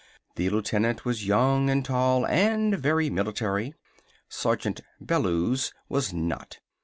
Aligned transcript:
The 0.35 0.49
lieutenant 0.49 1.05
was 1.05 1.27
young 1.27 1.69
and 1.69 1.85
tall 1.85 2.25
and 2.25 2.73
very 2.75 3.11
military. 3.11 3.75
Sergeant 4.29 4.81
Bellews 4.99 5.73
was 5.89 6.11
not. 6.11 6.57